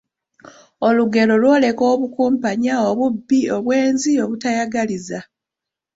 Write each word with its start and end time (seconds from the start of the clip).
olugero 0.87 1.33
lwoleka 1.41 1.83
obukumpanya, 1.93 2.73
obubbi, 2.89 3.39
obwenzi, 3.55 4.11
obutayagaliza 4.23 5.19